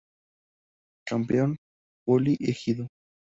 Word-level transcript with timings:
Campeón: 1.05 1.57
Poli 2.07 2.35
Ejido. 2.39 2.87